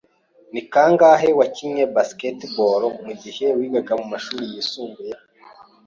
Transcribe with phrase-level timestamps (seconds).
[0.53, 5.13] Ni kangahe wakinnye basketball mugihe wigaga mumashuri yisumbuye?